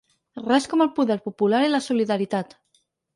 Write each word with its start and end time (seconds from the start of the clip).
Res 0.43 0.63
com 0.69 0.81
el 0.85 0.87
poder 0.99 1.17
popular 1.25 1.59
i 1.65 1.69
la 1.73 1.81
solidaritat. 1.89 2.57